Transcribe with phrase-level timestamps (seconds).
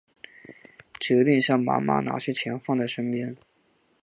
[0.99, 3.37] 决定向妈妈拿些钱放在身边